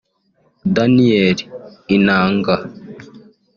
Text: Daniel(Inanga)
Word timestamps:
Daniel(Inanga) 0.75 2.55